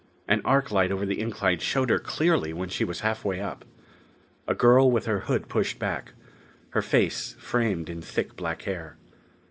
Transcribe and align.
An 0.27 0.41
arc 0.43 0.71
light 0.71 0.91
over 0.91 1.05
the 1.05 1.19
incline 1.21 1.59
showed 1.59 1.91
her 1.91 1.99
clearly 1.99 2.53
when 2.53 2.69
she 2.69 2.83
was 2.83 3.01
half 3.01 3.23
way 3.23 3.39
up. 3.39 3.63
A 4.47 4.55
girl 4.55 4.89
with 4.89 5.05
her 5.05 5.19
hood 5.19 5.47
pushed 5.47 5.77
back; 5.77 6.13
her 6.71 6.81
face 6.81 7.35
framed 7.39 7.87
in 7.87 8.01
thick 8.01 8.35
black 8.35 8.63
hair. 8.63 8.97